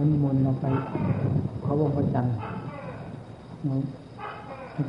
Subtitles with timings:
[0.00, 0.66] เขานิมนต์เราไป
[1.62, 2.32] เขาบอกพระจันทร์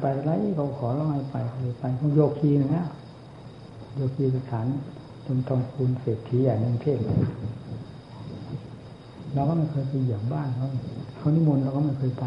[0.01, 1.35] ไปไรเขาขอเราให้ไป
[1.79, 2.85] ไปเขาโยคีนะ
[3.95, 4.65] โยคีสถาน
[5.25, 6.97] ตรงตองคูณเศรษฐีใหญ่ในกรุงเทพ
[9.33, 10.67] เราก็ไม่เคยไปเหยียบบ้านเขา
[11.17, 12.23] เขานิมนต์เราก็ไม่เคยไป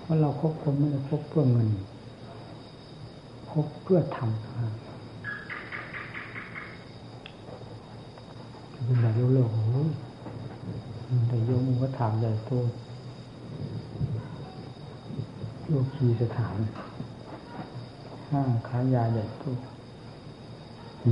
[0.00, 1.68] เพราะเราคบคนไม่ได้คบเพื่อเงิน
[3.50, 4.30] คบเพื่อทำ
[8.86, 9.84] เป็นแบบโลกโอ้
[11.28, 12.50] แต่โยมก็ถามใหญ่โต
[15.68, 16.56] โลกีสถาน
[18.30, 19.44] ห้างขายยาใหญ่โต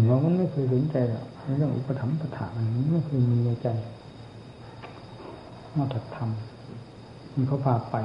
[0.07, 1.25] เรามันไม่เคยสนใจหรอก
[1.57, 3.69] เรื่องอุปถัมภ์ประถามันไม่เคยมีในใจ
[5.77, 7.97] นอกจากทำมันเขาพาไป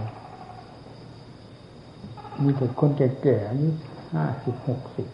[2.42, 3.70] มีแต่คนแก่ๆอายุ
[4.14, 5.08] ห้าสิบหกสิบ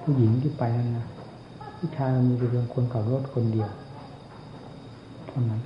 [0.00, 1.06] ผู้หญิงที่ไปนั่นนะ
[1.76, 3.70] ผู้ชายมีแต่เพียงคนขับรถคนเดียว
[5.30, 5.60] เท่านั้น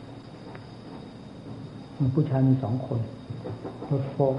[2.15, 3.01] ผู้ชายมีสองคน
[3.91, 4.35] รถโฟก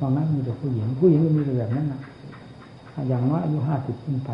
[0.00, 2.00] นอกนั้นมีแต่ผู้หญิง ผู้หญิงก็มีแต่แบบนั้นนะ
[3.08, 4.30] อย่างน้อยอายุห้าสิบขึ้นไป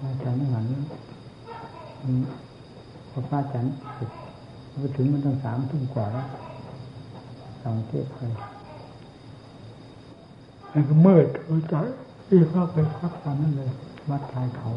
[0.00, 0.64] อาจารย์ไม่หัน
[3.10, 3.72] พอพระอาจารย์
[4.80, 6.26] ไปถึงมันตั้งสามทุ่มกว่าแล้ว
[7.62, 8.20] สองเทพไป
[10.70, 11.74] แล้วก็มืดหัวใจ
[12.30, 13.70] รีบเข้าไปพักตอนนั้นเลย
[14.10, 14.68] วัดทายเขา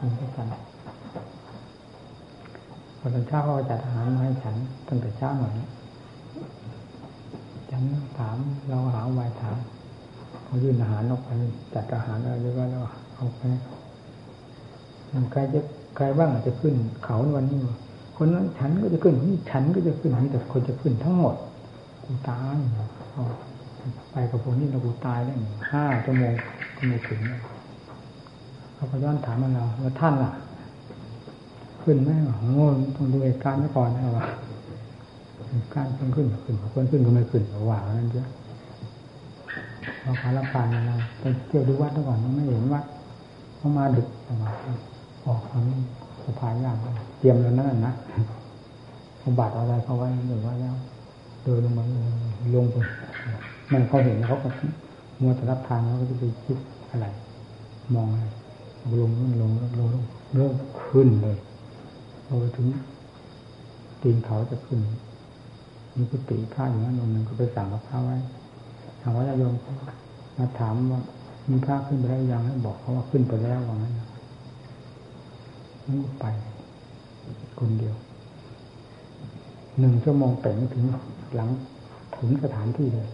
[0.00, 0.54] องค์พระจันทร์
[3.02, 4.54] พอตอนเช้าเขาจัดอาหารมาให้ฉัน
[4.88, 5.52] ตั้งแต่เช้าหน่อย
[7.70, 7.82] ฉัน
[8.18, 8.36] ถาม
[8.68, 9.56] เราหาไวถาม
[10.44, 11.28] เขายื่นอาหารออกไป
[11.74, 12.82] จัดอาหารอะไรก็แล้ว
[13.14, 13.42] เอาไป
[15.32, 15.60] ใครจะ
[15.96, 17.60] ใครบ้างอาจจะขึ้น เขาในวันนี้
[18.16, 21.36] คนนั้นฉันก็จะขึ้นนี่ฉันก็จะขึ้นนี่แต่คนจะขึ้นทั้งหมด
[22.04, 22.56] กูตาย
[24.12, 25.36] ไปกับพวกนี้เรากูตายแล้ว
[25.72, 26.32] ห้าชั่วโมง
[26.76, 27.20] ก็ไม่ถึง
[28.74, 30.32] เขาก็ย้อนถามมาเราแล้วท่านล่ะ
[31.82, 32.64] ขึ้นไหมโอ้
[32.96, 34.26] ต้องดูเหตุการณ์ก่อนนะว่า
[35.74, 38.28] การณ์คนขึ้นขึ้นคนขึ้นก็ไม่ขึ้นว่านั่นเยอะ
[40.02, 42.84] เราพาลับปานเราไปเที่ยวดูวัดก่อนไม่เห็นวัด
[43.56, 44.54] เขามาดึกประมาณ
[45.24, 45.62] ออกทาง
[46.24, 46.76] สะพายย่าง
[47.18, 47.94] เตรียมแล้วนั่นนะ
[49.18, 50.74] เอาบาดอะไรเขาไว้หรือว่าแล้ว
[51.42, 51.84] เดินลงมา
[52.54, 52.76] ลงไป
[53.72, 54.48] มันเขาเห็นเขาก็
[55.20, 56.58] มัวแต่รับทางเขาก็จะไปคิด
[56.90, 57.06] อะไร
[57.94, 58.26] มองอะไร
[59.00, 60.04] ลงลงลงลง
[60.34, 60.54] เริ่ม
[60.86, 61.36] ขึ้นเลย
[62.32, 62.68] พอไปถึง
[64.02, 64.80] ตีนเขาจะขึ้น
[65.96, 68.16] มีกุฏิผ้าอย่างนั้นลงนึงก็ไปสั่งกับพระไว้
[69.00, 69.54] ถามว่าโยม
[70.38, 71.00] มาถามว่า
[71.48, 73.94] มีพระขึ้นไปแล้วยังให้บอกเขาว่าขึ้นไปแล้วว่างั้น
[75.86, 76.24] นั่นไป
[77.58, 77.94] คนเดียว
[79.78, 80.84] หนึ่งชั่วโมงแต่งถึง
[81.34, 81.50] หลัง
[82.16, 83.08] ถึงสถานที่เลย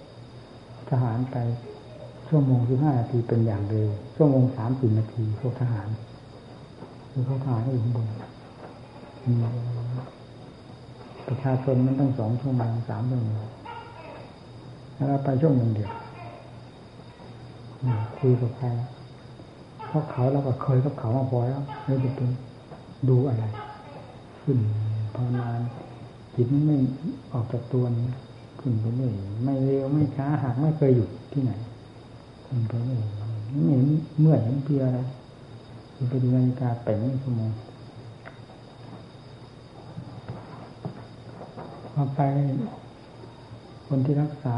[0.91, 1.37] ทหารไป
[2.29, 5.89] ชั่วโมงสิบห้านาทีเป็นอย่างเร็วชั่วโมงสามสิบนาทีพวกทหาร
[7.11, 8.07] คือพวกทหารอยู่ข้างบน
[11.27, 13.45] ประชาชนมันต้องสองชั่วโมงสามชั่วโมง
[14.95, 15.93] แล้วไปชั่วโมงเดียว
[18.19, 18.67] คุยกับใคร
[19.87, 22.29] เพราะเขาเราก็เคยกับเขามาพอแล้วไม่จะเป็น
[23.09, 23.45] ดูอะไร
[24.43, 24.59] ขึ้น
[25.15, 25.61] พอนาน
[26.35, 26.77] จิตไม่
[27.33, 28.09] ออกจากตัวนี้
[28.61, 29.13] ขึ้นไปเรื่อย
[29.45, 31.53] ไม่เร็วไม่ช้าหากไม่เคยหยุดที่ไหน
[32.47, 33.03] ขึ้นไปเรื่อย
[33.53, 33.83] ไม่เห็น
[34.21, 34.99] เมื่อยเห็นเพียอะไร
[36.11, 37.51] ไปดูนาฬิกาเป่งชั่วโมง
[41.99, 42.23] พอไป
[43.87, 44.55] คนที่รักษา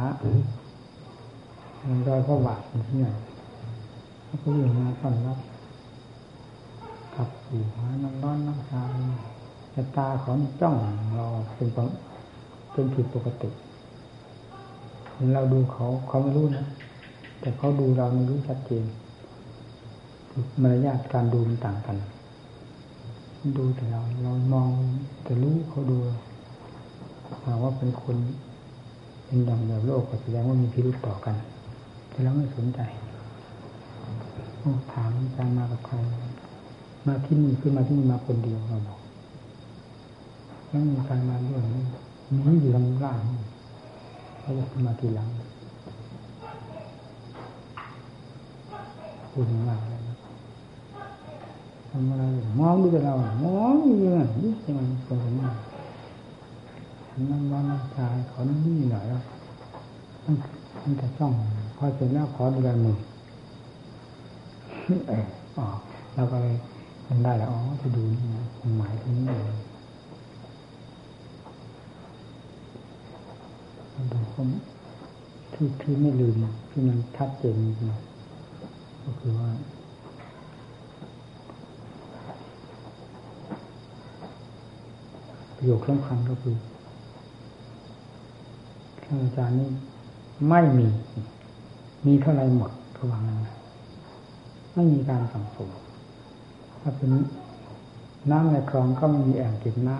[2.06, 3.08] ดอยพระบาทที่ไหน
[4.24, 5.38] เขาก็อยู่มาตอนรับ
[7.14, 8.82] ขับสู่หาน้ำร้อนน้ำชา
[9.72, 10.74] แต่ตาเขาจ้อง
[11.16, 11.68] เราเป็น
[12.72, 13.50] เป็นผิดปกติ
[15.34, 16.64] เราดูเขาเขาไม่รู้นะ
[17.40, 18.84] แต่เขาดูเราไม่รู้ชัดเจน
[20.60, 21.96] มารยาทการดูมันต่างกัน
[23.58, 24.70] ดูแต่เราเรามอง
[25.24, 25.98] แต่รู้เขาดู
[27.44, 28.16] หาว่าเป็นคน
[29.24, 31.34] เป็นดังแบบโลกก็แสดงว่ามีพิรุธต่อกัน
[32.10, 32.80] แต่เราไม่สนใจ
[34.92, 35.96] ถามการมากับใคร
[37.06, 39.00] มาที่นี่คือมาที่นี่มาคนเดียวเราบอก
[40.68, 41.62] แล้วมีการมาด้วย
[42.46, 43.20] มีอยู่ทางล่าง
[44.40, 45.28] เขาจะมาทีหลัง
[49.30, 50.00] พูดมากเลย
[51.90, 52.22] ทำอะไร
[52.60, 53.12] มองดูแต่เรา
[53.44, 55.34] มองอยู่อย่างนี้ใช่ไหมคนคน
[57.30, 57.64] นั่งร้อน
[57.96, 59.22] ชายขอนี่หน่อยแล้ว
[60.82, 61.32] มันจะจ้อง
[61.76, 62.96] พอเสร็จแล้วขอดูแลมือ
[65.08, 65.24] เออ
[65.56, 65.66] อ๋อ
[66.14, 66.54] เราก็เลย
[67.08, 68.44] มันได้แล้วอ๋อจะดูนี่นะ
[68.78, 69.58] หมายถึงนี่เลย
[74.12, 74.48] ดูผม
[75.52, 76.34] ที่ที่ไม่ลืม
[76.70, 77.92] ที่มันชัดเจนจริง
[79.04, 79.48] ก็คือว่า
[85.56, 86.56] ประโยคสำคัญก็คือ
[89.08, 89.70] อาจารย์นี่
[90.48, 90.86] ไม่มี
[92.06, 93.54] มีเท่าไรหมดระวังนะ
[94.74, 95.70] ไม่มีการสั่งสม
[96.80, 97.10] ถ้าเป็น
[98.30, 99.96] น้ำในคลองก็ไม่มีแอ่งเก็บน้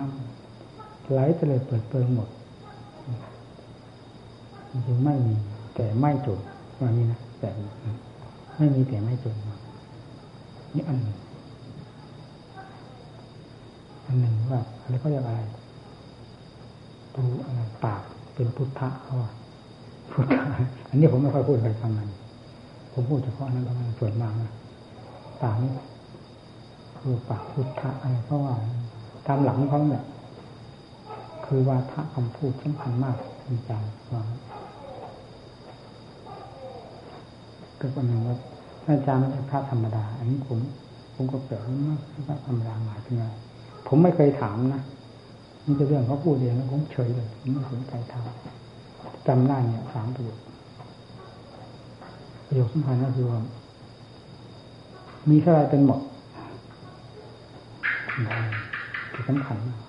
[0.53, 2.29] ำไหลไปเลเปิดเปิงหมด
[4.69, 5.33] จริงไม่มี
[5.75, 6.39] แต่ไม่จน
[6.79, 7.49] ว่านี้นะแต่
[8.57, 9.35] ไม่มีแต่ไม่จน
[10.75, 11.17] นี่อันหนึ่ง
[14.05, 15.41] อันหนึ่งว่าอะไรก็เรียกอะไร
[17.15, 18.03] ดูอะไรปาก
[18.39, 19.31] เป็นพุทธะเขาว่า
[20.11, 20.41] พุทธะ
[20.89, 22.09] อันนี้ผมไม่ค่อยพูดไปฟังมัน
[22.93, 24.51] ผมพูดเฉพาะนั้นเท่านั้นส่วนมากนะ
[25.41, 25.71] ปากนี่
[26.97, 28.53] คือปากพุทธะอะไรเพราะว่า
[29.27, 30.03] ตามหลังเขาเนี่ย
[31.45, 33.15] คือวาทะคำพูดสำคัญมาก
[33.45, 33.81] จริงจัง
[34.11, 34.23] ว่า
[37.79, 38.35] ก็เป็นหนึ่งว่า
[38.85, 40.59] อาจารย์ไม่ใช่พระธรรมดา อันนี้ผม
[41.15, 43.33] ผมก็เปลี่ยนมากพระธรรมดาหมายถึงอะไร
[43.87, 44.81] ผมไม่เคยถามนะ
[45.69, 48.23] นี่จะเรื่องเขาพูดเองแล้วผมเฉยเลยไม่สนใจถาม
[49.27, 50.39] จำได้เนี่ยสามประโยค
[52.47, 53.39] ประโยคสำคัญก็คือว่า
[55.29, 55.99] มีเท่าไรเป็นหมด
[59.13, 59.79] ที่สำคัญมาก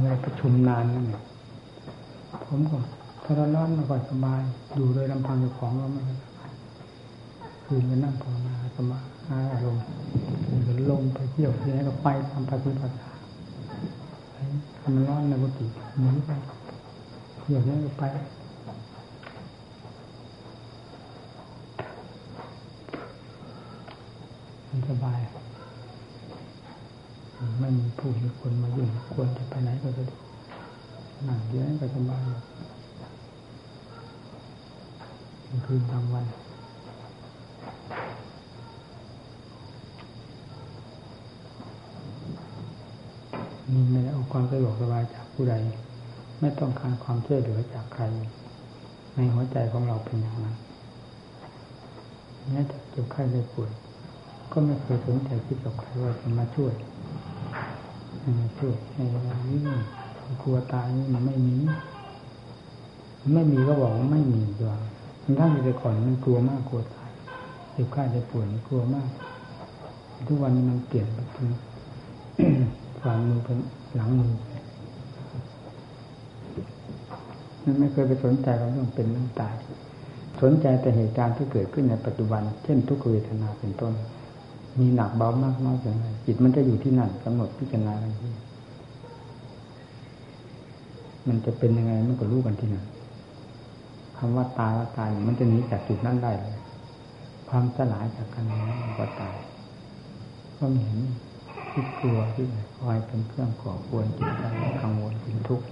[0.00, 1.22] เวลาประชุมนานนั่นเนี่ย
[2.46, 2.78] ผมก็
[3.24, 4.40] ถ้าร้อนๆมันก็สบาย
[4.74, 6.04] อยู่โดยลำพังเจ้าของแล้วมัน
[7.70, 8.98] คืนไปนั่งภาวนาสมา
[9.28, 9.84] หาอารมณ์
[10.62, 12.94] หรือลงไปเที่ยวที่ไหนก็ไปทำปฏิบัติ
[14.80, 15.66] ทำร้อนในกุฏิ
[16.00, 16.30] หนีไป
[17.40, 18.04] เที่ยวที่ไหนก็ไป
[24.68, 25.20] มันสบาย
[27.60, 30.20] ไม่มีผู้มีคนมายุ่งควรจะไปไหนก็สะดวก
[31.26, 32.22] นั่งเยอะก็สบาย
[35.66, 36.26] คืนกลางวัน
[43.90, 45.54] ไม่ได้เอาความสะดวกสบายจากผู้ใด
[46.40, 48.02] ไม่ต้องการความช่วยเหลือจากใคร
[49.14, 50.56] ในหัวใจของเราเป็นอย่างนั้น
[52.50, 53.70] แม้แต่เจ็บไข้ได้ป่วย
[54.52, 56.72] ก็ไม่เคยสนใจคิดกับใครว่าจะมาช่วย
[58.40, 59.60] มาช่วยในเวลานี้
[60.42, 61.56] กลัวตายนี่มันไม่มี
[63.34, 64.76] ไม่มีก็บอกว่าไม่มีดีกว่า
[65.22, 67.10] ทั้งที่แต่ก่อนมันกลัวมากกลัวตาย
[67.72, 69.08] เจ็บไข้ได้ป่วยกลัวมาก
[70.26, 71.18] ทุกวันมันเปลี่ยนไป
[73.02, 73.58] ฝ่ามือเป็น
[73.96, 74.32] หลังมือ
[77.64, 79.54] มันไม่เคยไปสนใจว่าเรื่องเป็นเรื่องตาย
[80.42, 83.92] สนใจแต่เหตุการณ์ที่เกิดขึ้นในปัจจุบัน เช่นทุกเวทนาเป็นต้น
[84.78, 88.32] มีหนักเบามากน้อยอย่างไรจิตมันจะอยู่ที่นั่นกำหนดพิจารณาอะไรที่
[91.28, 92.84] มันจะเป็นยังไงมันก็รู้กันที่นั่น
[94.16, 96.56] คำว่าตายว่าตายมันจะหนีจากจุดนั้นได้เลย
[97.48, 99.36] ความสลายจากกันนี้มันก็ตาย
[100.58, 100.98] ก็เห็น
[101.78, 102.46] ที่กลัวที่
[102.80, 104.44] คอยเป็นเครื่องก่อควรจิตใจ
[104.82, 105.66] กังวลเป็นทุกข์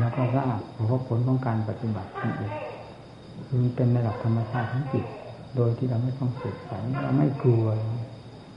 [0.00, 2.52] แล้วก็ทราบเพราะผลของการปฏิบัตินั่นเอง
[3.46, 5.04] คือเป็นในหลักธรรมชาติของจิต
[5.56, 7.64] โดยที่เราไม่ต้องศึกษาเราไม่กลัว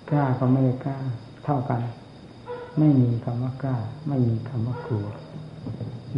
[0.09, 0.97] กล้าก็ไม่กล้า
[1.43, 1.81] เท่ากัน
[2.79, 3.75] ไม่มีคำว่ากล้า
[4.07, 5.07] ไม่มีคำว่ากลัว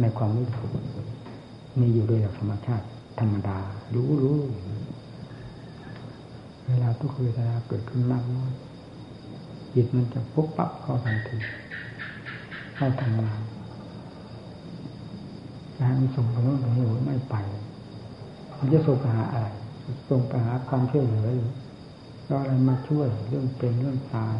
[0.00, 0.70] ในความรู้สึก
[1.80, 2.86] มีอยู่โดยหลักธรรมชาติ
[3.20, 3.58] ธรรมดา
[3.94, 4.40] รู้รู้
[6.68, 8.52] เวลาทุกเวทนาเกิดขึ้นมากน้อย
[9.74, 11.36] จิตมันจะปุ๊บปั๊บเข้าทันที
[12.74, 13.40] เข้าทำงาน
[15.80, 17.34] นะมันส่งไปโน่นไปนี่ไม่ไป
[18.58, 19.48] มันจะส่งไปหาอะไร
[20.08, 21.50] ส่งไปหาความช่วยเหลือหรือ
[22.40, 24.36] อะไรมาช่วยเรื่องเป็นเรื่องตาย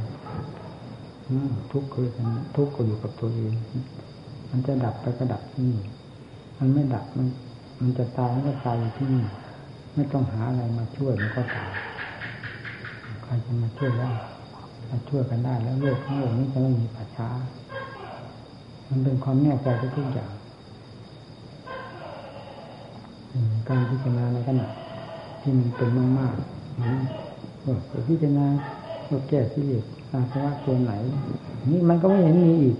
[1.73, 2.09] ทุกข์คือ
[2.57, 3.55] ทุกข์ก็อยู่กับตัวเอง
[4.51, 5.83] มันจะดับไปก็ดับที่นี่
[6.59, 7.27] มันไม่ดับมัน
[7.81, 9.25] มันจะตายมันก็ตายอยู่ที่นี่
[9.95, 11.71] ไม่ต้องหาอะไรมาช่วยมันก็ตาย
[13.23, 14.11] ใครจะมาช่วยได้
[15.09, 17.29] ช่วยกันได้แล้วโลกทั้งโลกนี้จะไม่มีปัจฉา
[18.89, 20.33] มันเป็นความแน่ใจทุกอย่าง
[23.69, 24.67] การพิจารณาในขณะ
[25.41, 26.93] ที่มันเป็นมากๆมัน
[28.09, 28.47] พิจารณา
[29.09, 30.93] ว่าแก้ที่เลสอาสวะตัวไหน
[31.73, 32.77] นี่มันก็ไม่เห็นมีอีก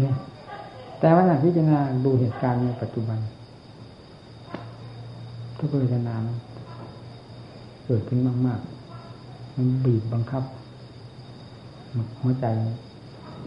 [0.00, 0.16] เนี่ย
[1.00, 3.18] แต่ว่าหนักพิจารณาดูเหตุการณ์ในปัจจุบัน
[5.58, 6.14] ทุกเวทนา
[7.86, 8.60] เกิดขึ้นมาก
[9.08, 10.42] ๆ มันบีบบังคับ
[12.20, 12.46] หัวใจ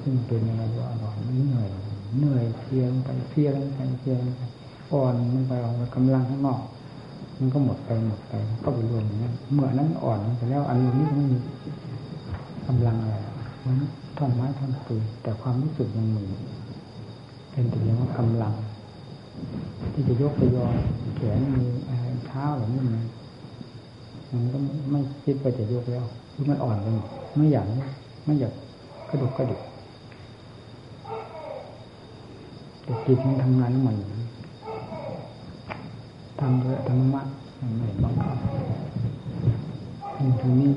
[0.01, 1.69] ซึ่งเป็นอะไรว่าอ่อนเหนื่อย
[2.17, 4.41] เหนื่อยเพียงไปเพียงไปเพียงไป
[4.93, 6.61] อ่อนมันไปออกกำลังข้างนอก
[7.39, 11.37] มันก็หมดไปหมดไปก็ไปรวมอย่างนั้นเมื่อนั้นอ่อนไปแล้วอันนี้มันมี
[12.67, 13.15] กำลังอะไร
[13.65, 13.75] มัน
[14.17, 16.25] ท่อนไม้ท่อนปืนแต่ความรู้สึกยังมี
[17.51, 18.53] เป็นแต่เพียงว่ากำลัง
[19.93, 20.65] ที่จะยกไปยอ
[21.15, 21.71] แขนมือ
[22.27, 22.95] เท้าหรือนี่มัน
[24.31, 24.57] มันก็
[24.91, 26.87] ไม่คิดว่าจะยกแล้วคือมันอ่อนไป
[27.37, 27.65] ไม่อยาก
[28.27, 28.53] ไม่อยาก
[29.09, 29.61] กระดุกกระดิก
[32.83, 33.97] แต่จิตมันทำงานของมัน
[36.39, 37.21] ทำด้วยธรรมะ
[37.59, 38.37] มันไม่บังคับ
[40.41, 40.71] ทีนี้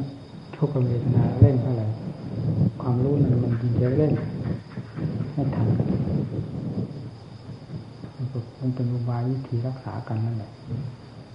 [0.57, 1.87] ทุกขเวทนาเล่นเท่าไหร่
[2.81, 4.13] ความรู้นั้นมันดีจะเล่น
[5.33, 5.69] ไม่ทัน
[8.59, 10.51] มันเป็นอุบายวิธีรักษากันนั่นแหละ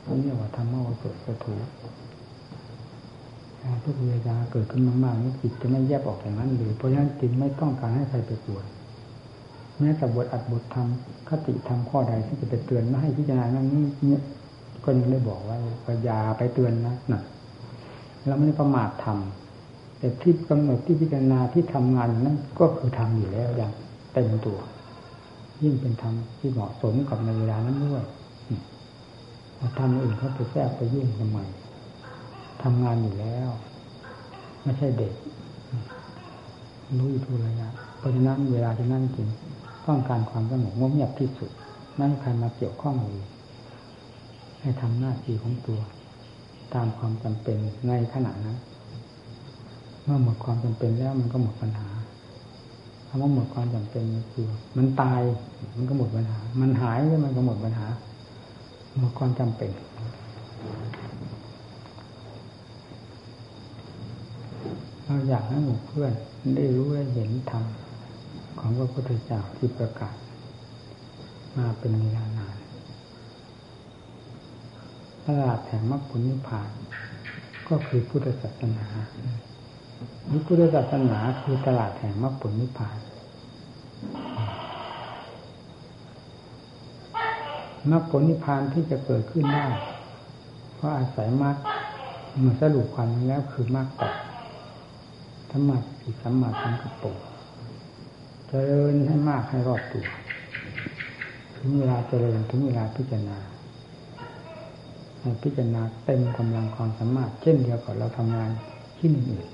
[0.05, 1.53] นี่เรียกว่าธรรมะวสุสถู
[3.85, 8.65] ทุกเวลาเกิดขึ้นมากๆนี่จิตจะไม่แยบออกอย่างนั้นหรือเพราะฉะนั้นจิตไม่ต้องการให้ใครไปปวด
[9.79, 10.87] แม้แต่บทอัดบทธรรม
[11.29, 14.21] คติธรรมข้อใดที่จะไปเตือนไม่ให้พิจารณานั้นเนี่ย
[14.83, 15.57] ก็ยังได้บอกว่า
[16.03, 17.21] อย่าไปเตือนนะน่ะ
[18.25, 23.71] เราไม่ได้ประมาททำแต่ที่กำหนดที่พิจารณาที่ทำงานนั้นก็คือทำอยู่แล้วอย่าง
[24.13, 24.59] เต็มตัว
[25.63, 28.05] ยิ่งเป็นธรรมที่เหมาะสมกับในเวลานั้นด้วย
[29.79, 31.39] ทำอื่นเขาไปแทรกไปยุ่งทำไม
[32.63, 33.49] ทำงานอยู่แล้ว
[34.65, 35.13] ไม่ใช่เด็ก
[36.97, 39.27] รู้อยู่ทุกระยะเพราะฉะนั้นเวลาที่นั่งจริง
[39.87, 41.51] ต้องการความสงบเงียบที่สุด
[41.95, 43.25] ไม่ให้ใครมาเกี่ยวข้องเลย
[44.61, 45.79] ให้ทำหน้าที่ของตัว
[46.73, 47.57] ตามความจำเป็น
[47.87, 48.57] ในขณะนั้น
[50.03, 51.89] เมื่อหมดความจำเป็นแล้วมันก็หมดปัญหา
[53.07, 54.03] คำว่าหมดความจำเป็น
[54.33, 55.21] คือมันตาย
[55.77, 57.87] มันก็หมดปัญหา มันหายแล้วมันก็หมดปัญหา
[58.99, 59.71] หมดความจำเป็น
[65.05, 66.13] เราอยากให้หมู่เพื่อน
[66.55, 67.65] ได้รู้ได้เห็นธรรม
[68.59, 70.15] ของพระพุทธเจ้าที่ประกาศ
[71.57, 72.57] มาเป็นเวลานาน
[75.25, 76.69] ตลาดแห่งมรรคผลนิพพาน
[77.69, 78.87] ก็คือพุทธศาสนา
[80.31, 82.97] นี่พุทธศาสนาคือตลาดแห่งมรรคผลนิพพาน
[87.91, 89.67] มรรคผลนิพพานที่จะเกิดขึ้นได้
[90.75, 91.55] เพราะอาศัยมรรค
[92.37, 94.15] เมื่อสรุปความแล้วคือมรรคแปด
[95.57, 97.13] ธรรมะสิสัมมาสังกัปปะ
[98.47, 100.05] เจริญให้มากให้รอบตัว
[101.55, 103.37] ถึงเวลาเจริญถึงเวลาพิจารณา
[105.19, 108.51] ให้พิจารณาเต็มกำลังความสามารถ เช่นเดียวกับเราทำงาน
[108.97, 109.47] ที่อื่น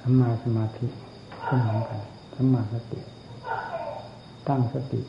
[0.00, 0.86] สัมมาสมาธิ
[1.46, 2.00] ก็เหมือนกัน
[2.34, 3.00] สัมมาสติ
[4.48, 5.00] ตั้งสติ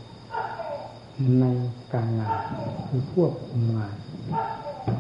[1.42, 1.46] ใน
[1.94, 2.40] การงาน
[2.88, 3.96] คือควบคุมงาน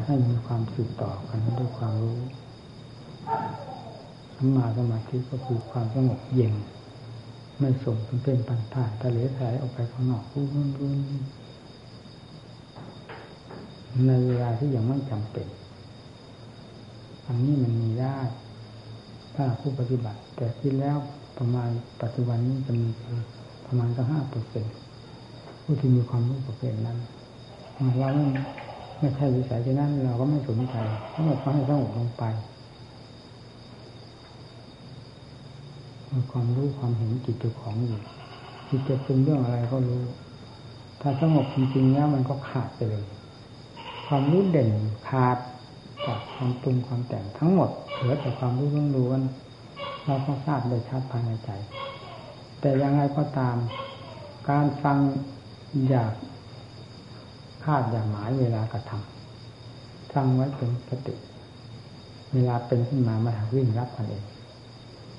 [0.05, 2.19] ให้มีความสืบต่อกันด้วยความรู้
[4.35, 6.53] สัมมาสมาธิก็คือความสงบเย็น
[7.59, 10.95] ไม่ส่งเป็นเป็นปันผ่านทะเลสายออกไปข้างนอกรุ่นรุ่น
[14.07, 15.47] ในเวลาที่ยังไม่จำเป็น
[17.25, 18.17] อันนี้มันมีได้
[19.35, 20.97] ถ้าผู้ปฏิบัติ แต่ที่แล้ว
[21.37, 21.69] ประมาณ
[22.01, 22.89] ปัจจุบันนี้จะมี
[23.65, 24.65] ประมาณสักห้าเปอร์เซ็น
[25.69, 26.97] ผู้ที่มีความรู้ประเภทนั้น
[27.99, 28.09] เรา
[28.99, 30.75] ไม่ใช่วิสัยที่นั้นเราก็ไม่สนใจ
[31.13, 32.23] ทั้งหมดก็ให้สงบลงไป
[36.31, 38.01] ความรู้ความเห็นจิตตัวของอยู่
[38.69, 40.01] จิตจะเป็นเรื่องอะไรก็รู้
[41.01, 43.05] ถ้าสงบจริงๆแล้วมันก็ขาดไปเลย
[44.07, 44.71] ความรู้เด่น
[45.09, 45.37] ขาด
[46.05, 51.49] จากความปรุงความแต่งทั้งหมดเหลือแต่ความรู้ล้วนๆเราก็ทราบได้ชัดภายในใจ
[52.59, 53.57] แต่ยังไงก็ตาม
[54.49, 54.97] การฟัง
[55.89, 56.13] อยาก
[57.63, 61.15] คาดอย่าหมายเวลากระทำฟังไว้เป็นสติ
[62.33, 64.23] เวลาเป็นขึ้นมามาวิ่งรับกันเอง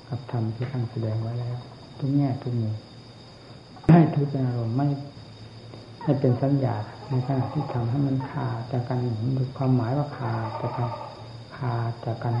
[0.07, 1.57] กับธรรมที่ท่านแสดงไว้แล้ว
[1.97, 2.75] ทุกแง่ทุกมุม
[3.91, 4.87] ให้ทุกอารมณ์ไม่
[6.03, 6.75] ให้เป็นสัญญา
[7.09, 8.99] ในขณะที่ทำให้มันขาดจากกัน
[9.37, 10.89] มีความหมายว่าขาดจากกัน
[11.57, 12.35] ขาดจากกัน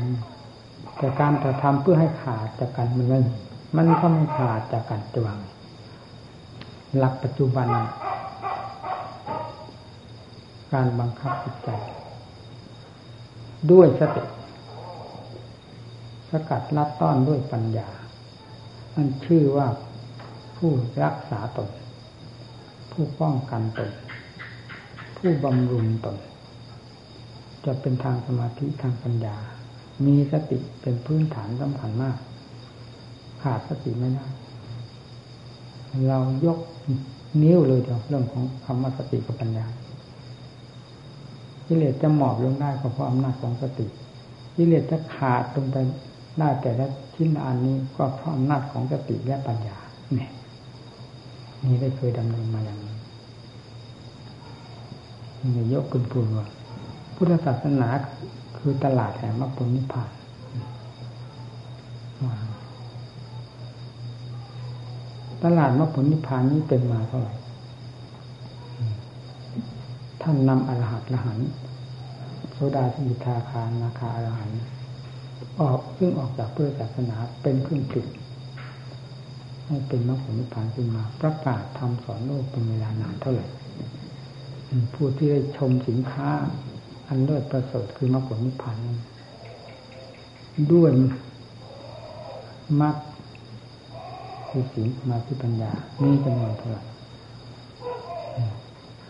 [0.97, 3.19] แต่การจะทำเพื่อให้ขาดจากกันมันไม่
[3.77, 5.39] มันก็ไม่ขาดจากกันจะวาง
[6.97, 7.67] หลักปัจจุบัน
[10.73, 11.69] การบังคับจิตใจ
[13.71, 14.23] ด้วยสติ
[16.31, 17.89] สกัดลัดต้อนด้วยปัญญา
[18.95, 19.67] มันชื่อว่า
[20.57, 20.71] ผู้
[21.03, 21.69] รักษาตน
[22.91, 23.89] ผู้ป้องกันตน
[25.17, 26.17] ผู้บำรุงตน
[27.65, 29.35] จะเป็นทางสมาธิทางปัญญา
[30.05, 32.17] มีสติเป็นพื้นฐานสำคัญมาก
[33.41, 34.25] ขาดสติไม่ได้
[36.07, 36.59] เรายก
[37.43, 39.65] นิ้วเลยเดียวเรื่องของคำว่าสติกับปัญญา
[41.67, 43.87] กิเลสจะหมอบลงได้ก็เพราะอำนาจของสติ
[44.55, 45.77] กิเลสจะขาดลงไป
[46.39, 49.77] ได้แต่ละชิ้นอันนี้ก็เพราะอำนาจของสติและปัญญา
[50.13, 50.31] เนี่ย
[51.63, 52.95] นี่ได้เคยดำเนินมาอย่างนี้
[55.55, 56.45] นี่ยกคุณพูดว่า
[57.15, 57.87] พุทธศาสนา
[58.57, 60.11] คือตลาดแห่งมรรคผลนิพพาน
[65.43, 67.33] ตลาดมรรคผลนิพพานนี้เป็นมาเท่าไหร่
[70.21, 71.39] ท่านนำอรหัตละหัน
[72.53, 74.51] โซดาสิทาคานาคาอรหัน
[75.61, 78.05] ออกซึ่งออกจากพุทธศาสนาเป็นเครื่องจุด
[79.65, 83.47] ให้เป็นมรรคผลนิพพานขึ้นมา ประกาศทำสอนโลกเป็นเวลานานเท่าไหร่
[84.93, 86.29] ผู้ที่ได้ชมสินค้า
[87.07, 88.77] อันเลิศประเสริฐคือมรรคผลนิพพาน
[90.71, 90.91] ด้วย
[92.81, 92.95] มรรค
[94.49, 95.71] คือศีลมาที่ปัญญา
[96.03, 96.83] มีจำนวนเท่าไหร่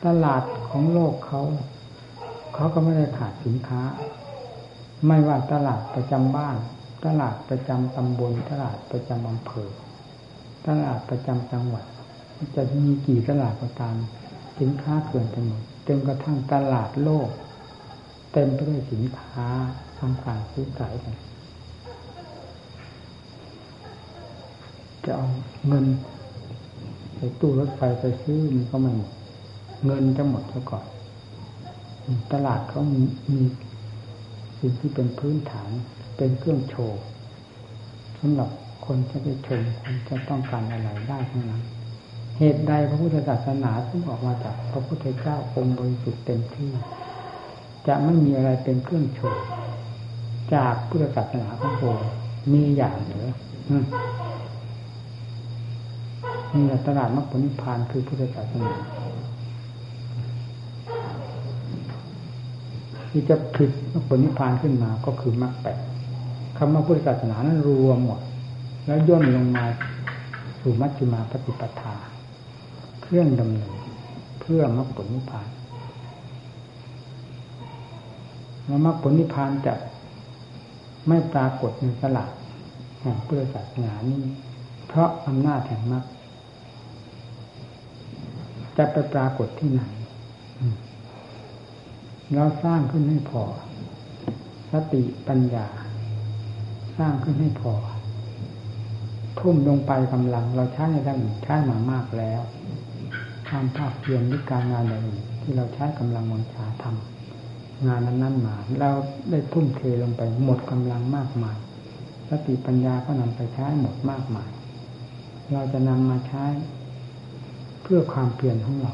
[0.05, 1.41] ตลาดของโลกเขา
[2.55, 3.81] เขาก็ไม่ได้ขาดสินค้า
[5.07, 6.57] ไม่ว่าตลาดประจำบ้าน
[7.05, 9.69] ตลาดประจำตำบล ตลาดประจำอำเภอ
[10.67, 11.85] ตลาดประจำจังหวัด
[12.55, 13.95] จะมีกี่ตลาดก็ตาม
[14.59, 17.29] สินค้าเกินไปหมดจนกระทั่งตลาดโลก
[18.31, 19.47] เต็มไปด้วยสินค้า
[19.99, 21.15] ทำการซื้อขายกัน
[25.09, 25.29] จะเอา
[25.67, 25.85] เงิน
[27.15, 29.11] ไปตู้รถไฟไปซื้อมันก็ไม่หมด
[29.85, 30.85] เงินจะหมดซะก่อน
[32.31, 33.01] ตลาดเขามี
[33.31, 33.41] มี
[34.59, 35.69] สิ่งที่เป็นพื้นฐาน
[36.17, 37.01] เป็นเครื่องโชว์
[38.19, 38.49] สำหรับ
[38.85, 41.63] คนจะไปชมคนจะต้องการอะไรได้ทั้งนั้น
[42.37, 46.71] เหตุใดพระพุทธศาสนาซึ่งออกมาจากพระพุทธเจ้าองค์บริสุทธิ์เต็มที่
[47.87, 49.45] จะไม่มีอะไรเป็นเครื่องโชว์
[50.53, 52.11] จากพุทธศาสนาของพระ
[52.53, 53.27] มีอย่างเหนือ
[56.53, 58.71] นี่แหละตลาดมรรคผลนิพพานคือพุทธศาสนา
[63.09, 65.79] ที่จะผลิตมรรคผลนิพพานขึ้นมาก็คือมรรคแปด
[66.57, 68.19] คำว่าพุทธศาสนานั้นรวมหมด
[68.85, 69.65] แล้วย่นลงมา
[70.61, 71.95] สู่มัชฌิมาปฏิปทา
[73.01, 73.73] เครื่องดำเนิน
[74.39, 75.47] เพื่อมรรคผลนิพพาน
[78.65, 79.73] แล้วมรรคผลนิพพานจะ
[81.07, 82.31] ไม่ปรากฏในตลาด
[83.01, 84.21] แห่งพุทธศาสนานี้
[84.87, 86.03] เพราะอำนาจแห่งมรรค
[88.79, 89.81] จะไปปรากฏที่ไหน
[92.35, 93.43] เราสร้างขึ้นให้พอ
[94.71, 95.67] สติปัญญา
[96.97, 97.73] สร้างขึ้นให้พอ
[99.39, 102.41] ทุ่มลงไปกำลัง เราใช้ในด้านใช้มามากแล้ว
[103.49, 104.93] ทำภาคเพียรหรือการงานใด
[105.41, 108.89] ที่เราใช้กำลังวังชาทำงานนั้นๆมาเรา
[109.29, 111.57] ได้ทุ่มเทลงไปหมดกำลังมากมาย
[112.29, 114.49] สติปัญญาก็นำไปใช้หมดมากมาย
[115.51, 116.45] เราจะนำมาใช้
[117.91, 118.93] พื่อความเปลี่ยนของเรา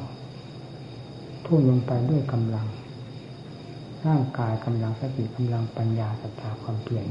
[1.45, 2.67] ทุ่มลงไปด้วยกำลัง
[4.07, 7.05] ร่างกายกำลังสติกำลังปัญญาศรัทธาความเพียร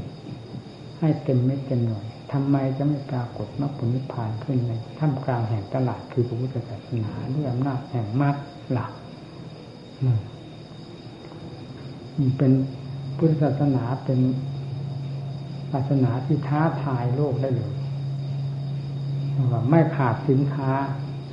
[0.99, 8.35] ให้เต็มเม็ดเต็มหน่วยทำไมจะไม่ปรากฏมรรคผลนิพพานขึ้นในท่ามกลางแห่งตลาดคือพระพุทธศาสนาด้วยอำนาจแห่งมรรค
[8.71, 8.91] หลัก
[12.19, 12.51] นี่เป็น
[13.17, 14.19] พุทธศาสนาเป็น
[15.71, 17.71] ศาสนาที่ท้าทายโลกได้เลย
[19.51, 20.71] ว่าไม่ขาดสินค้า